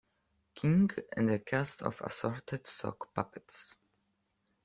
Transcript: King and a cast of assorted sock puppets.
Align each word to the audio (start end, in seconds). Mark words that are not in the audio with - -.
King 0.55 0.89
and 1.15 1.29
a 1.29 1.37
cast 1.37 1.83
of 1.83 2.01
assorted 2.01 2.65
sock 2.65 3.13
puppets. 3.13 3.75